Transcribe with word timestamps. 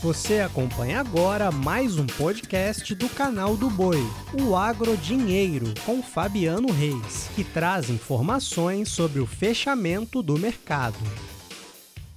Você 0.00 0.38
acompanha 0.38 1.00
agora 1.00 1.50
mais 1.50 1.98
um 1.98 2.06
podcast 2.06 2.94
do 2.94 3.08
canal 3.08 3.56
do 3.56 3.68
Boi, 3.68 3.98
o 4.40 4.54
Agro 4.54 4.96
Dinheiro, 4.96 5.74
com 5.84 6.00
Fabiano 6.00 6.70
Reis, 6.70 7.28
que 7.34 7.42
traz 7.42 7.90
informações 7.90 8.90
sobre 8.90 9.18
o 9.18 9.26
fechamento 9.26 10.22
do 10.22 10.38
mercado. 10.38 10.94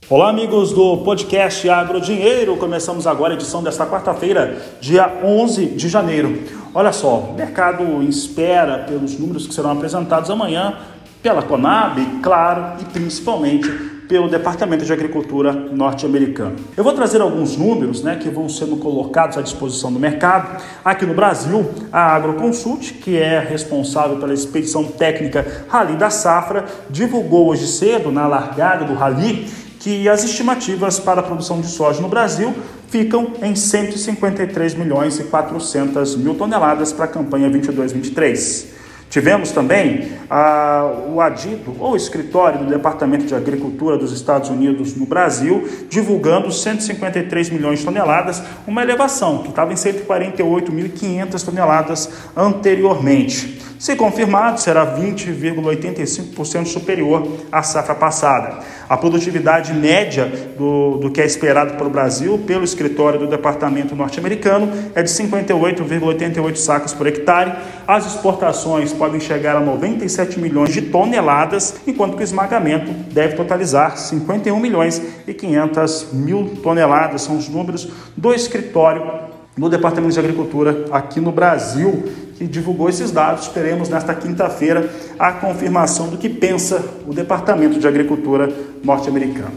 Olá, 0.07 0.29
amigos 0.29 0.71
do 0.71 0.97
podcast 0.97 1.67
Agro 1.69 1.99
Dinheiro. 1.99 2.55
Começamos 2.55 3.07
agora 3.07 3.33
a 3.33 3.35
edição 3.35 3.63
desta 3.63 3.87
quarta-feira, 3.87 4.61
dia 4.79 5.19
11 5.23 5.65
de 5.65 5.89
janeiro. 5.89 6.43
Olha 6.75 6.93
só, 6.93 7.17
o 7.17 7.33
mercado 7.33 8.03
espera 8.03 8.83
pelos 8.83 9.17
números 9.17 9.47
que 9.47 9.55
serão 9.55 9.71
apresentados 9.71 10.29
amanhã 10.29 10.77
pela 11.23 11.41
Conab, 11.41 11.99
claro, 12.21 12.79
e 12.79 12.85
principalmente 12.85 13.67
pelo 14.11 14.27
Departamento 14.27 14.83
de 14.83 14.91
Agricultura 14.91 15.53
norte-americano. 15.53 16.57
Eu 16.75 16.83
vou 16.83 16.91
trazer 16.91 17.21
alguns 17.21 17.55
números 17.55 18.03
né, 18.03 18.17
que 18.17 18.27
vão 18.27 18.49
sendo 18.49 18.75
colocados 18.75 19.37
à 19.37 19.41
disposição 19.41 19.89
do 19.89 19.97
mercado. 19.97 20.61
Aqui 20.83 21.05
no 21.05 21.13
Brasil, 21.13 21.65
a 21.93 22.13
Agroconsult, 22.13 22.95
que 22.95 23.17
é 23.17 23.39
responsável 23.39 24.17
pela 24.17 24.33
expedição 24.33 24.83
técnica 24.83 25.63
Rally 25.69 25.95
da 25.95 26.09
Safra, 26.09 26.65
divulgou 26.89 27.47
hoje 27.47 27.65
cedo, 27.65 28.11
na 28.11 28.27
largada 28.27 28.83
do 28.83 28.95
Rally, 28.95 29.47
que 29.79 30.09
as 30.09 30.25
estimativas 30.25 30.99
para 30.99 31.21
a 31.21 31.23
produção 31.23 31.61
de 31.61 31.67
soja 31.67 32.01
no 32.01 32.09
Brasil 32.09 32.53
ficam 32.89 33.31
em 33.41 33.55
153 33.55 34.73
milhões 34.73 35.21
e 35.21 35.23
400 35.23 36.17
mil 36.17 36.35
toneladas 36.35 36.91
para 36.91 37.05
a 37.05 37.07
campanha 37.07 37.49
22-23. 37.49 38.80
Tivemos 39.11 39.51
também 39.51 40.13
ah, 40.29 40.89
o 41.09 41.19
ADIDO, 41.19 41.75
ou 41.81 41.97
Escritório 41.97 42.59
do 42.59 42.65
Departamento 42.65 43.25
de 43.25 43.35
Agricultura 43.35 43.97
dos 43.97 44.13
Estados 44.13 44.49
Unidos 44.49 44.95
no 44.95 45.05
Brasil, 45.05 45.67
divulgando 45.89 46.49
153 46.49 47.49
milhões 47.49 47.79
de 47.79 47.85
toneladas, 47.85 48.41
uma 48.65 48.81
elevação 48.81 49.39
que 49.39 49.49
estava 49.49 49.73
em 49.73 49.75
148.500 49.75 51.43
toneladas 51.43 52.09
anteriormente. 52.37 53.70
Se 53.81 53.95
confirmado, 53.95 54.61
será 54.61 54.95
20,85% 54.95 56.67
superior 56.67 57.27
à 57.51 57.63
safra 57.63 57.95
passada. 57.95 58.59
A 58.87 58.95
produtividade 58.95 59.73
média 59.73 60.31
do, 60.55 60.97
do 60.97 61.09
que 61.09 61.19
é 61.19 61.25
esperado 61.25 61.73
para 61.73 61.87
o 61.87 61.89
Brasil, 61.89 62.37
pelo 62.45 62.63
escritório 62.63 63.17
do 63.21 63.25
Departamento 63.25 63.95
norte-americano, 63.95 64.71
é 64.93 65.01
de 65.01 65.09
58,88 65.09 66.55
sacos 66.57 66.93
por 66.93 67.07
hectare. 67.07 67.53
As 67.87 68.05
exportações 68.05 68.93
podem 68.93 69.19
chegar 69.19 69.55
a 69.55 69.59
97 69.59 70.39
milhões 70.39 70.71
de 70.71 70.83
toneladas, 70.83 71.77
enquanto 71.87 72.15
que 72.15 72.21
o 72.21 72.23
esmagamento 72.23 72.91
deve 73.11 73.35
totalizar 73.35 73.97
51 73.97 74.59
milhões 74.59 75.01
e 75.25 75.33
500 75.33 76.13
mil 76.13 76.55
toneladas. 76.61 77.23
São 77.23 77.35
os 77.35 77.49
números 77.49 77.91
do 78.15 78.31
escritório 78.31 79.40
do 79.57 79.69
Departamento 79.69 80.13
de 80.13 80.19
Agricultura 80.19 80.85
aqui 80.91 81.19
no 81.19 81.31
Brasil, 81.31 82.03
que 82.37 82.47
divulgou 82.47 82.89
esses 82.89 83.11
dados. 83.11 83.43
Esperemos 83.43 83.89
nesta 83.89 84.13
quinta-feira 84.13 84.89
a 85.19 85.31
confirmação 85.33 86.07
do 86.07 86.17
que 86.17 86.29
pensa 86.29 86.83
o 87.07 87.13
Departamento 87.13 87.79
de 87.79 87.87
Agricultura 87.87 88.51
norte-americano. 88.83 89.51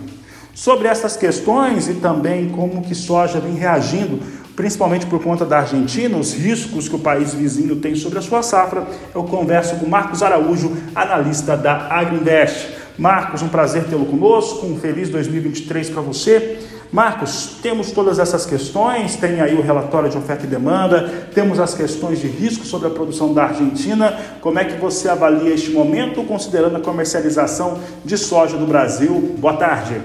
Sobre 0.55 0.87
essas 0.87 1.17
questões 1.17 1.89
e 1.89 1.95
também 1.95 2.48
como 2.50 2.83
que 2.83 2.95
soja 2.95 3.41
vem 3.41 3.55
reagindo, 3.55 4.20
principalmente 4.55 5.06
por 5.06 5.20
conta 5.22 5.45
da 5.45 5.59
Argentina, 5.59 6.17
os 6.17 6.33
riscos 6.33 6.89
que 6.89 6.95
o 6.95 7.00
país 7.00 7.34
vizinho 7.34 7.77
tem 7.77 7.97
sobre 7.97 8.19
a 8.19 8.22
sua 8.22 8.42
safra, 8.42 8.87
eu 9.15 9.25
converso 9.25 9.77
com 9.77 9.87
Marcos 9.87 10.22
Araújo, 10.22 10.72
analista 10.95 11.56
da 11.56 11.89
Agrinvest. 11.92 12.69
Marcos, 12.97 13.42
um 13.42 13.48
prazer 13.48 13.84
tê-lo 13.84 14.06
conosco, 14.06 14.65
um 14.67 14.78
feliz 14.78 15.09
2023 15.09 15.91
para 15.91 16.03
você. 16.03 16.61
Marcos, 16.95 17.56
temos 17.61 17.91
todas 17.91 18.20
essas 18.20 18.47
questões, 18.47 19.17
tem 19.17 19.41
aí 19.41 19.53
o 19.56 19.61
relatório 19.61 20.09
de 20.09 20.17
oferta 20.17 20.45
e 20.45 20.47
demanda, 20.47 21.27
temos 21.34 21.59
as 21.59 21.75
questões 21.75 22.21
de 22.21 22.28
risco 22.28 22.65
sobre 22.65 22.87
a 22.87 22.91
produção 22.93 23.34
da 23.34 23.47
Argentina. 23.47 24.16
Como 24.41 24.60
é 24.60 24.65
que 24.65 24.81
você 24.81 25.09
avalia 25.09 25.53
este 25.53 25.72
momento, 25.72 26.22
considerando 26.22 26.77
a 26.77 26.81
comercialização 26.81 27.81
de 28.05 28.16
soja 28.16 28.56
do 28.56 28.65
Brasil? 28.65 29.34
Boa 29.41 29.56
tarde. 29.56 30.00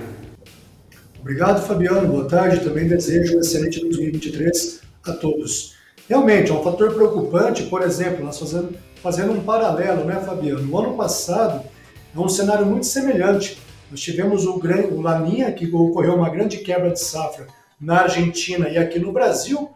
Obrigado, 1.22 1.62
Fabiano. 1.62 2.08
Boa 2.08 2.26
tarde. 2.28 2.62
Também 2.62 2.88
desejo 2.88 3.38
um 3.38 3.40
excelente 3.40 3.82
2023 3.82 4.82
a 5.06 5.12
todos. 5.12 5.76
Realmente, 6.10 6.50
é 6.50 6.56
um 6.56 6.64
fator 6.64 6.92
preocupante, 6.96 7.62
por 7.66 7.84
exemplo, 7.84 8.26
nós 8.26 8.40
fazendo, 8.40 8.76
fazendo 9.04 9.32
um 9.34 9.42
paralelo, 9.42 10.06
né, 10.06 10.24
Fabiano? 10.26 10.64
No 10.64 10.80
ano 10.80 10.98
passado, 10.98 11.62
é 12.16 12.20
um 12.20 12.28
cenário 12.28 12.66
muito 12.66 12.88
semelhante 12.88 13.60
nós 13.90 14.02
tivemos 14.02 14.46
o, 14.46 14.56
o 14.56 15.02
Laninha, 15.02 15.52
que 15.52 15.68
ocorreu 15.74 16.16
uma 16.16 16.30
grande 16.30 16.58
quebra 16.58 16.92
de 16.92 17.00
safra 17.00 17.48
na 17.80 18.02
Argentina 18.02 18.70
e 18.70 18.78
aqui 18.78 19.00
no 19.00 19.12
Brasil. 19.12 19.70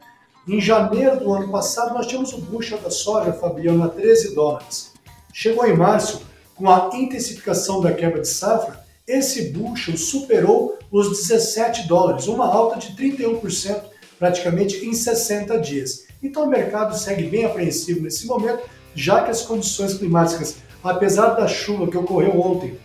Em 0.47 0.59
janeiro 0.59 1.19
do 1.19 1.31
ano 1.31 1.50
passado, 1.50 1.94
nós 1.94 2.06
tínhamos 2.06 2.34
o 2.34 2.38
bushel 2.38 2.78
da 2.79 2.91
soja, 2.91 3.34
Fabiano, 3.34 3.84
a 3.84 3.90
13 3.90 4.35
dólares. 4.35 4.94
Chegou 5.34 5.66
em 5.66 5.75
março, 5.75 6.22
com 6.56 6.69
a 6.69 6.91
intensificação 6.94 7.81
da 7.81 7.91
quebra 7.91 8.22
de 8.22 8.28
safra, 8.28 8.84
esse 9.07 9.50
bushel 9.50 9.97
superou 9.97 10.78
os 10.91 11.09
17 11.09 11.88
dólares, 11.88 12.28
uma 12.28 12.45
alta 12.45 12.80
de 12.80 12.95
31% 12.95 13.81
praticamente 14.19 14.85
em 14.85 14.94
60 14.94 15.59
dias. 15.59 16.06
Então 16.22 16.44
o 16.44 16.47
mercado 16.47 16.97
segue 16.97 17.24
bem 17.24 17.45
apreensivo 17.45 18.01
nesse 18.01 18.25
momento, 18.28 18.63
já 18.95 19.24
que 19.24 19.31
as 19.31 19.41
condições 19.41 19.95
climáticas, 19.95 20.57
apesar 20.84 21.31
da 21.31 21.47
chuva 21.47 21.90
que 21.90 21.97
ocorreu 21.97 22.40
ontem, 22.40 22.78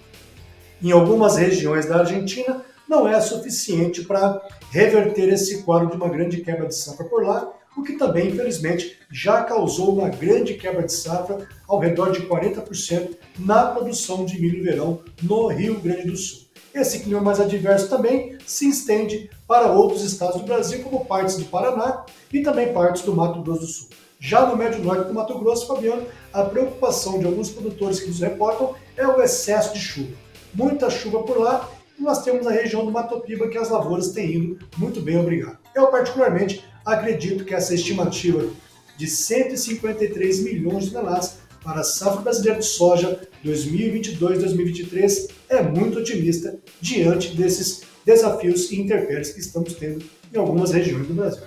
em 0.83 0.93
algumas 0.93 1.37
regiões 1.37 1.87
da 1.87 1.99
Argentina, 1.99 2.65
não 2.89 3.07
é 3.07 3.21
suficiente 3.21 4.03
para 4.05 4.41
reverter 4.71 5.29
esse 5.29 5.63
quadro 5.63 5.91
de 5.91 5.97
uma 5.97 6.09
grande 6.09 6.39
quebra 6.39 6.67
de 6.67 6.75
safra 6.75 7.05
por 7.05 7.23
lá, 7.23 7.53
o 7.77 7.83
que 7.83 7.93
também, 7.93 8.29
infelizmente, 8.29 8.99
já 9.13 9.43
causou 9.43 9.97
uma 9.97 10.09
grande 10.09 10.55
quebra 10.55 10.83
de 10.83 10.93
safra 10.93 11.47
ao 11.69 11.79
redor 11.79 12.11
de 12.11 12.23
40% 12.23 13.17
na 13.39 13.67
produção 13.67 14.25
de 14.25 14.41
milho 14.41 14.65
verão 14.65 15.01
no 15.23 15.49
Rio 15.49 15.79
Grande 15.79 16.09
do 16.09 16.17
Sul. 16.17 16.49
Esse 16.75 17.01
clima 17.01 17.21
mais 17.21 17.41
adverso 17.41 17.89
também 17.89 18.37
se 18.47 18.69
estende 18.69 19.31
para 19.47 19.71
outros 19.71 20.03
estados 20.03 20.41
do 20.41 20.47
Brasil, 20.47 20.83
como 20.83 21.05
partes 21.05 21.37
do 21.37 21.45
Paraná 21.45 22.05
e 22.33 22.41
também 22.41 22.73
partes 22.73 23.03
do 23.03 23.15
Mato 23.15 23.43
Grosso 23.43 23.61
do 23.61 23.67
Sul. 23.67 23.89
Já 24.21 24.47
no 24.47 24.57
médio 24.57 24.83
norte 24.83 25.07
do 25.07 25.15
Mato 25.15 25.39
Grosso, 25.39 25.67
Fabiano, 25.67 26.07
a 26.33 26.43
preocupação 26.43 27.19
de 27.21 27.27
alguns 27.27 27.51
produtores 27.51 28.01
que 28.01 28.09
nos 28.09 28.21
reportam 28.21 28.75
é 28.97 29.07
o 29.07 29.23
excesso 29.23 29.73
de 29.73 29.81
chuva 29.81 30.28
muita 30.55 30.91
chuva 30.91 31.23
por 31.23 31.39
lá, 31.39 31.71
e 31.99 32.03
nós 32.03 32.23
temos 32.23 32.47
a 32.47 32.51
região 32.51 32.85
do 32.85 32.93
Matopiba 32.93 33.49
que 33.49 33.59
as 33.59 33.71
lavouras 33.71 34.13
têm 34.13 34.37
ido 34.37 34.59
muito 34.77 35.01
bem, 35.01 35.19
obrigado. 35.19 35.59
Eu 35.75 35.89
particularmente 35.89 36.65
acredito 36.85 37.45
que 37.45 37.55
essa 37.55 37.75
estimativa 37.75 38.49
de 38.97 39.07
153 39.07 40.41
milhões 40.41 40.87
de 40.87 40.91
toneladas 40.93 41.39
para 41.63 41.81
a 41.81 41.85
safra 41.85 42.23
brasileira 42.23 42.59
de 42.59 42.67
soja 42.67 43.21
2022-2023 43.45 45.31
é 45.49 45.63
muito 45.63 45.99
otimista 45.99 46.59
diante 46.81 47.37
desses 47.37 47.83
desafios 48.05 48.71
e 48.71 48.81
intempéries 48.81 49.33
que 49.33 49.41
estamos 49.41 49.75
tendo 49.75 50.05
em 50.33 50.39
algumas 50.39 50.73
regiões 50.73 51.07
do 51.07 51.15
Brasil. 51.15 51.43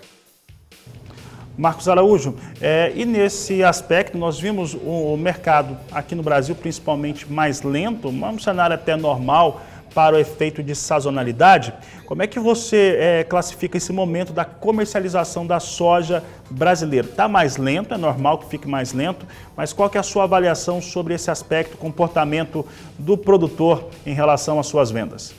Marcos 1.57 1.87
Araújo, 1.89 2.35
é, 2.61 2.91
e 2.95 3.05
nesse 3.05 3.63
aspecto 3.63 4.17
nós 4.17 4.39
vimos 4.39 4.73
o 4.73 5.17
mercado 5.17 5.77
aqui 5.91 6.15
no 6.15 6.23
Brasil 6.23 6.55
principalmente 6.55 7.31
mais 7.31 7.61
lento, 7.61 8.07
um 8.07 8.39
cenário 8.39 8.75
até 8.75 8.95
normal 8.95 9.61
para 9.93 10.15
o 10.15 10.19
efeito 10.19 10.63
de 10.63 10.73
sazonalidade. 10.73 11.73
Como 12.05 12.23
é 12.23 12.27
que 12.27 12.39
você 12.39 12.97
é, 12.97 13.23
classifica 13.23 13.77
esse 13.77 13.91
momento 13.91 14.33
da 14.33 14.45
comercialização 14.45 15.45
da 15.45 15.59
soja 15.59 16.23
brasileira? 16.49 17.07
Está 17.07 17.27
mais 17.27 17.57
lento, 17.57 17.93
é 17.93 17.97
normal 17.97 18.37
que 18.37 18.45
fique 18.47 18.67
mais 18.67 18.93
lento, 18.93 19.25
mas 19.55 19.73
qual 19.73 19.89
que 19.89 19.97
é 19.97 19.99
a 19.99 20.03
sua 20.03 20.23
avaliação 20.23 20.81
sobre 20.81 21.13
esse 21.13 21.29
aspecto, 21.29 21.77
comportamento 21.77 22.65
do 22.97 23.17
produtor 23.17 23.89
em 24.05 24.13
relação 24.13 24.59
às 24.59 24.67
suas 24.67 24.91
vendas? 24.91 25.33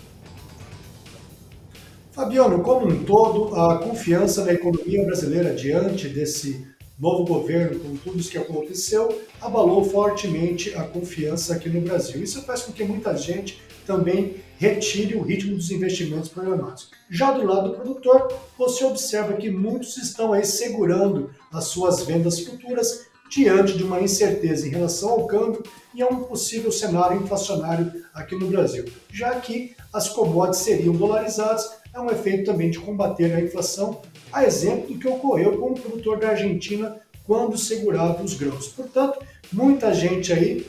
Fabiano, 2.12 2.62
como 2.62 2.86
um 2.86 3.04
todo, 3.04 3.56
a 3.56 3.78
confiança 3.78 4.44
na 4.44 4.53
economia 4.53 5.03
brasileira 5.03 5.54
diante 5.54 6.09
desse 6.09 6.66
novo 7.00 7.24
governo, 7.24 7.80
com 7.80 7.97
tudo 7.97 8.18
isso 8.18 8.30
que 8.30 8.36
aconteceu, 8.36 9.18
abalou 9.41 9.82
fortemente 9.82 10.74
a 10.74 10.82
confiança 10.84 11.54
aqui 11.54 11.70
no 11.70 11.80
Brasil. 11.80 12.22
Isso 12.22 12.42
faz 12.42 12.62
com 12.62 12.72
que 12.72 12.84
muita 12.84 13.16
gente 13.16 13.62
também 13.86 14.36
retire 14.59 15.14
o 15.16 15.22
ritmo 15.22 15.56
dos 15.56 15.70
investimentos 15.70 16.28
programados. 16.28 16.91
Já 17.10 17.32
do 17.32 17.47
lado 17.47 17.70
do 17.70 17.76
produtor, 17.76 18.30
você 18.58 18.84
observa 18.84 19.32
que 19.32 19.50
muitos 19.50 19.97
estão 19.97 20.34
aí 20.34 20.44
segurando 20.44 21.30
as 21.50 21.65
suas 21.65 22.03
vendas 22.03 22.41
futuras 22.41 23.06
diante 23.30 23.78
de 23.78 23.84
uma 23.84 24.03
incerteza 24.03 24.66
em 24.66 24.70
relação 24.70 25.08
ao 25.08 25.26
câmbio 25.26 25.62
e 25.94 26.03
a 26.03 26.06
um 26.06 26.24
possível 26.24 26.70
cenário 26.70 27.22
inflacionário 27.22 27.91
aqui 28.12 28.36
no 28.36 28.48
Brasil, 28.48 28.84
já 29.10 29.34
que 29.41 29.74
as 29.91 30.10
commodities 30.10 30.62
seriam 30.62 30.94
dolarizadas 30.94 31.81
é 31.94 32.00
um 32.00 32.10
efeito 32.10 32.50
também 32.50 32.71
de 32.71 32.78
combater 32.78 33.34
a 33.34 33.41
inflação, 33.41 34.00
a 34.33 34.44
exemplo 34.44 34.94
do 34.94 34.98
que 34.98 35.09
ocorreu 35.09 35.59
com 35.59 35.72
o 35.72 35.74
produtor 35.74 36.18
da 36.18 36.30
Argentina 36.30 36.97
quando 37.27 37.59
segurava 37.59 38.22
os 38.22 38.34
grãos. 38.34 38.68
Portanto, 38.68 39.18
muita 39.53 39.92
gente 39.92 40.33
aí, 40.33 40.66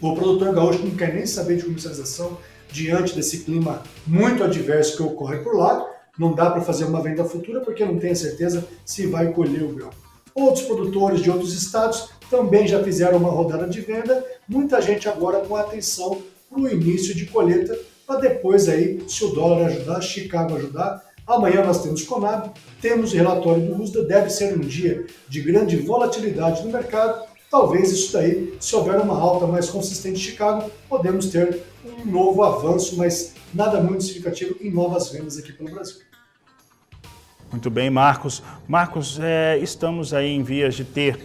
o 0.00 0.14
produtor 0.14 0.52
gaúcho 0.52 0.84
não 0.84 0.96
quer 0.96 1.14
nem 1.14 1.26
saber 1.26 1.56
de 1.56 1.64
comercialização 1.64 2.38
diante 2.70 3.14
desse 3.14 3.38
clima 3.44 3.82
muito 4.06 4.42
adverso 4.42 4.96
que 4.96 5.02
ocorre 5.02 5.38
por 5.38 5.56
lá, 5.56 5.86
não 6.18 6.34
dá 6.34 6.50
para 6.50 6.60
fazer 6.60 6.84
uma 6.84 7.00
venda 7.00 7.24
futura 7.24 7.60
porque 7.60 7.84
não 7.84 7.98
tem 7.98 8.14
certeza 8.14 8.66
se 8.84 9.06
vai 9.06 9.32
colher 9.32 9.62
o 9.62 9.72
grão. 9.72 9.90
Outros 10.34 10.64
produtores 10.64 11.22
de 11.22 11.30
outros 11.30 11.54
estados 11.54 12.10
também 12.28 12.66
já 12.66 12.82
fizeram 12.82 13.18
uma 13.18 13.30
rodada 13.30 13.66
de 13.66 13.80
venda, 13.80 14.24
muita 14.48 14.82
gente 14.82 15.08
agora 15.08 15.40
com 15.40 15.56
atenção 15.56 16.20
para 16.50 16.60
o 16.60 16.68
início 16.68 17.14
de 17.14 17.26
colheita, 17.26 17.78
para 18.08 18.20
depois 18.20 18.70
aí, 18.70 19.04
se 19.06 19.22
o 19.22 19.28
dólar 19.28 19.66
ajudar, 19.66 20.00
Chicago 20.00 20.56
ajudar. 20.56 21.04
Amanhã 21.26 21.62
nós 21.62 21.82
temos 21.82 22.02
Conab, 22.04 22.50
temos 22.80 23.12
o 23.12 23.16
relatório 23.16 23.66
do 23.66 23.82
USDA, 23.82 24.02
deve 24.04 24.30
ser 24.30 24.56
um 24.56 24.60
dia 24.60 25.06
de 25.28 25.42
grande 25.42 25.76
volatilidade 25.76 26.64
no 26.64 26.72
mercado. 26.72 27.28
Talvez 27.50 27.92
isso 27.92 28.14
daí, 28.14 28.56
se 28.58 28.74
houver 28.74 28.98
uma 28.98 29.20
alta 29.20 29.46
mais 29.46 29.68
consistente 29.68 30.18
em 30.18 30.22
Chicago, 30.22 30.70
podemos 30.88 31.26
ter 31.26 31.60
um 31.84 32.10
novo 32.10 32.42
avanço, 32.42 32.96
mas 32.96 33.34
nada 33.52 33.78
muito 33.78 34.02
significativo 34.02 34.56
em 34.58 34.70
novas 34.72 35.10
vendas 35.10 35.36
aqui 35.36 35.52
pelo 35.52 35.70
Brasil. 35.70 35.98
Muito 37.50 37.68
bem, 37.68 37.90
Marcos. 37.90 38.42
Marcos, 38.66 39.18
é, 39.20 39.58
estamos 39.58 40.14
aí 40.14 40.28
em 40.28 40.42
vias 40.42 40.74
de 40.74 40.84
ter 40.84 41.18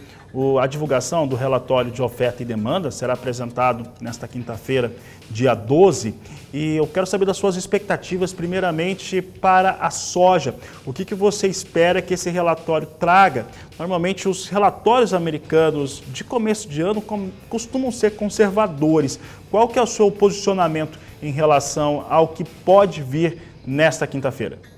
a 0.60 0.66
divulgação 0.66 1.28
do 1.28 1.36
relatório 1.36 1.92
de 1.92 2.02
oferta 2.02 2.42
e 2.42 2.44
demanda, 2.44 2.90
será 2.90 3.12
apresentado 3.12 3.88
nesta 4.00 4.26
quinta-feira, 4.26 4.92
dia 5.30 5.54
12. 5.54 6.14
E 6.52 6.76
eu 6.76 6.86
quero 6.88 7.06
saber 7.06 7.24
das 7.24 7.36
suas 7.36 7.54
expectativas, 7.54 8.32
primeiramente, 8.32 9.22
para 9.22 9.76
a 9.80 9.90
soja. 9.90 10.54
O 10.84 10.92
que, 10.92 11.04
que 11.04 11.14
você 11.14 11.46
espera 11.46 12.02
que 12.02 12.14
esse 12.14 12.30
relatório 12.30 12.86
traga? 12.98 13.46
Normalmente, 13.78 14.28
os 14.28 14.48
relatórios 14.48 15.14
americanos 15.14 16.02
de 16.08 16.24
começo 16.24 16.68
de 16.68 16.82
ano 16.82 17.02
costumam 17.48 17.92
ser 17.92 18.16
conservadores. 18.16 19.20
Qual 19.50 19.68
que 19.68 19.78
é 19.78 19.82
o 19.82 19.86
seu 19.86 20.10
posicionamento 20.10 20.98
em 21.22 21.30
relação 21.30 22.04
ao 22.10 22.28
que 22.28 22.42
pode 22.42 23.02
vir 23.02 23.40
nesta 23.64 24.06
quinta-feira? 24.06 24.73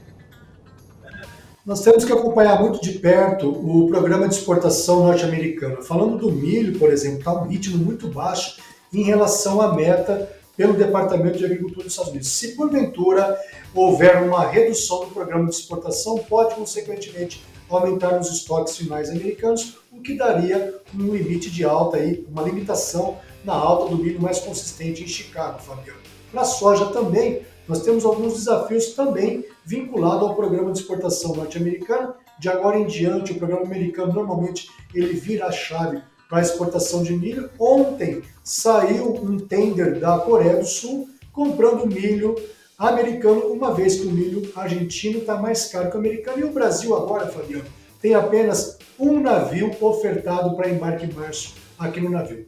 Nós 1.66 1.80
temos 1.80 2.04
que 2.04 2.12
acompanhar 2.12 2.60
muito 2.60 2.80
de 2.80 2.92
perto 2.92 3.50
o 3.50 3.88
programa 3.88 4.28
de 4.28 4.36
exportação 4.36 5.00
norte-americano. 5.00 5.82
Falando 5.82 6.16
do 6.16 6.30
milho, 6.30 6.78
por 6.78 6.92
exemplo, 6.92 7.18
está 7.18 7.32
um 7.32 7.48
ritmo 7.48 7.76
muito 7.76 8.06
baixo 8.06 8.60
em 8.94 9.02
relação 9.02 9.60
à 9.60 9.74
meta 9.74 10.30
pelo 10.56 10.74
Departamento 10.74 11.38
de 11.38 11.44
Agricultura 11.44 11.82
dos 11.82 11.92
Estados 11.92 12.12
Unidos. 12.12 12.28
Se 12.28 12.54
porventura 12.54 13.36
houver 13.74 14.22
uma 14.22 14.46
redução 14.46 15.00
do 15.00 15.06
programa 15.06 15.48
de 15.48 15.56
exportação, 15.56 16.18
pode 16.18 16.54
consequentemente 16.54 17.44
aumentar 17.68 18.16
os 18.16 18.30
estoques 18.30 18.76
finais 18.76 19.10
americanos, 19.10 19.78
o 19.90 20.00
que 20.00 20.16
daria 20.16 20.72
um 20.94 21.12
limite 21.12 21.50
de 21.50 21.64
alta 21.64 21.96
aí, 21.96 22.24
uma 22.30 22.42
limitação 22.42 23.18
na 23.44 23.54
alta 23.54 23.90
do 23.90 24.00
milho 24.00 24.22
mais 24.22 24.38
consistente 24.38 25.02
em 25.02 25.08
Chicago, 25.08 25.60
Fabiano. 25.60 25.98
Para 26.30 26.42
a 26.42 26.44
soja 26.44 26.86
também, 26.86 27.42
nós 27.68 27.82
temos 27.82 28.04
alguns 28.04 28.34
desafios 28.34 28.92
também 28.94 29.44
vinculados 29.64 30.28
ao 30.28 30.34
programa 30.34 30.70
de 30.72 30.78
exportação 30.78 31.34
norte-americano. 31.34 32.14
De 32.38 32.48
agora 32.48 32.78
em 32.78 32.86
diante, 32.86 33.32
o 33.32 33.36
programa 33.36 33.64
americano 33.64 34.12
normalmente 34.12 34.68
ele 34.94 35.14
vira 35.14 35.46
a 35.46 35.52
chave 35.52 36.00
para 36.28 36.38
a 36.38 36.42
exportação 36.42 37.02
de 37.02 37.12
milho. 37.12 37.50
Ontem 37.58 38.22
saiu 38.44 39.14
um 39.14 39.38
tender 39.38 39.98
da 39.98 40.18
Coreia 40.18 40.56
do 40.56 40.66
Sul 40.66 41.08
comprando 41.32 41.86
milho 41.86 42.36
americano, 42.78 43.52
uma 43.52 43.74
vez 43.74 43.96
que 44.00 44.06
o 44.06 44.12
milho 44.12 44.50
argentino 44.54 45.18
está 45.18 45.36
mais 45.36 45.66
caro 45.66 45.90
que 45.90 45.96
o 45.96 46.00
americano. 46.00 46.38
E 46.38 46.44
o 46.44 46.52
Brasil 46.52 46.94
agora, 46.94 47.26
Fabiano, 47.26 47.64
tem 48.00 48.14
apenas 48.14 48.78
um 48.98 49.20
navio 49.20 49.74
ofertado 49.80 50.54
para 50.54 50.70
embarque 50.70 51.06
em 51.06 51.12
março 51.12 51.54
aqui 51.78 52.00
no 52.00 52.10
navio, 52.10 52.44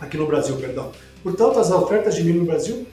aqui 0.00 0.16
no 0.16 0.26
Brasil, 0.26 0.56
perdão. 0.56 0.92
Portanto, 1.22 1.58
as 1.58 1.70
ofertas 1.70 2.14
de 2.14 2.24
milho 2.24 2.40
no 2.40 2.46
Brasil 2.46 2.86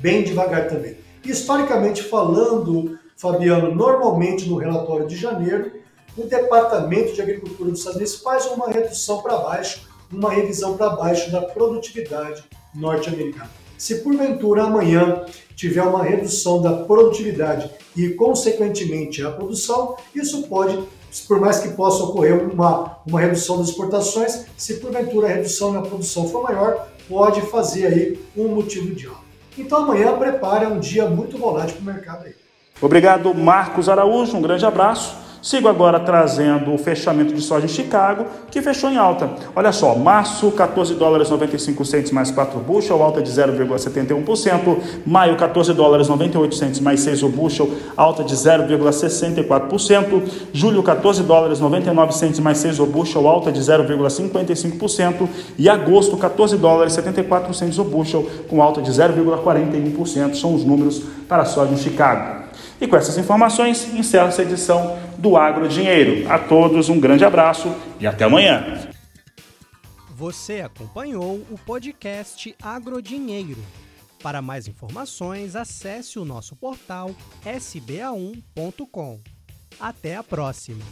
bem 0.00 0.22
devagar 0.22 0.68
também. 0.68 0.96
Historicamente 1.24 2.02
falando, 2.02 2.98
Fabiano, 3.16 3.74
normalmente 3.74 4.48
no 4.48 4.56
relatório 4.56 5.06
de 5.06 5.16
janeiro, 5.16 5.72
o 6.16 6.22
Departamento 6.22 7.12
de 7.12 7.22
Agricultura 7.22 7.70
dos 7.70 7.80
Estados 7.80 7.96
Unidos 7.96 8.16
faz 8.16 8.46
uma 8.46 8.68
redução 8.68 9.22
para 9.22 9.36
baixo, 9.36 9.88
uma 10.10 10.32
revisão 10.32 10.76
para 10.76 10.90
baixo 10.90 11.30
da 11.30 11.42
produtividade 11.42 12.42
norte-americana. 12.74 13.50
Se 13.78 13.96
porventura 13.96 14.64
amanhã 14.64 15.24
tiver 15.54 15.82
uma 15.82 16.02
redução 16.02 16.60
da 16.60 16.72
produtividade 16.84 17.70
e, 17.96 18.10
consequentemente, 18.10 19.22
a 19.22 19.30
produção, 19.30 19.96
isso 20.14 20.42
pode, 20.48 20.78
por 21.26 21.40
mais 21.40 21.60
que 21.60 21.70
possa 21.70 22.02
ocorrer 22.04 22.42
uma, 22.52 22.98
uma 23.06 23.20
redução 23.20 23.58
das 23.58 23.68
exportações, 23.68 24.46
se 24.56 24.74
porventura 24.74 25.28
a 25.28 25.30
redução 25.30 25.72
na 25.72 25.82
produção 25.82 26.28
for 26.28 26.42
maior, 26.42 26.88
pode 27.08 27.40
fazer 27.42 27.86
aí 27.86 28.20
um 28.36 28.48
motivo 28.48 28.94
de 28.94 29.06
alta. 29.06 29.29
Então 29.58 29.84
amanhã 29.84 30.16
prepare 30.16 30.66
um 30.66 30.78
dia 30.78 31.06
muito 31.06 31.36
volátil 31.36 31.76
para 31.76 31.82
o 31.82 31.94
mercado 31.94 32.24
aí. 32.26 32.34
Obrigado, 32.80 33.34
Marcos 33.34 33.88
Araújo. 33.88 34.36
Um 34.36 34.42
grande 34.42 34.64
abraço. 34.64 35.19
Sigo 35.42 35.68
agora 35.68 35.98
trazendo 35.98 36.74
o 36.74 36.76
fechamento 36.76 37.32
de 37.32 37.40
soja 37.40 37.64
em 37.64 37.68
Chicago, 37.68 38.26
que 38.50 38.60
fechou 38.60 38.90
em 38.90 38.98
alta. 38.98 39.30
Olha 39.56 39.72
só, 39.72 39.94
março 39.94 40.50
14 40.50 40.94
dólares 40.94 41.30
95 41.30 41.82
centos 41.84 42.12
mais 42.12 42.30
4 42.30 42.60
bushel, 42.60 43.02
alta 43.02 43.22
de 43.22 43.30
0,71%. 43.30 44.78
Maio 45.06 45.36
14 45.36 45.72
dólares 45.72 46.08
98 46.08 46.54
centos 46.54 46.80
mais 46.80 47.00
6 47.00 47.22
o 47.22 47.30
bushel, 47.30 47.70
alta 47.96 48.22
de 48.22 48.34
0,64%. 48.34 50.22
Julho 50.52 50.82
14 50.82 51.22
dólares 51.22 51.58
99 51.58 52.12
centos 52.12 52.40
mais 52.40 52.58
6 52.58 52.78
o 52.78 52.84
bushel, 52.84 53.26
alta 53.26 53.50
de 53.50 53.60
0,55%. 53.60 55.26
E 55.56 55.70
agosto 55.70 56.18
14 56.18 56.58
dólares 56.58 56.92
74 56.92 57.54
centos 57.54 57.78
o 57.78 57.84
bushel, 57.84 58.28
com 58.48 58.62
alta 58.62 58.82
de 58.82 58.90
0,41%. 58.90 60.34
São 60.34 60.54
os 60.54 60.64
números 60.64 61.02
para 61.26 61.44
a 61.44 61.46
soja 61.46 61.72
em 61.72 61.78
Chicago. 61.78 62.39
E 62.80 62.86
com 62.86 62.96
essas 62.96 63.18
informações, 63.18 63.92
encerro 63.94 64.28
essa 64.28 64.42
edição 64.42 64.98
do 65.18 65.36
Agro 65.36 65.68
Dinheiro. 65.68 66.30
A 66.30 66.38
todos 66.38 66.88
um 66.88 66.98
grande 66.98 67.24
abraço 67.24 67.74
e 67.98 68.06
até 68.06 68.24
amanhã. 68.24 68.90
Você 70.10 70.60
acompanhou 70.60 71.36
o 71.50 71.58
podcast 71.64 72.54
Agrodinheiro. 72.62 73.56
Para 74.22 74.42
mais 74.42 74.68
informações, 74.68 75.56
acesse 75.56 76.18
o 76.18 76.24
nosso 76.24 76.54
portal 76.54 77.10
sba1.com. 77.44 79.20
Até 79.80 80.16
a 80.16 80.22
próxima! 80.22 80.84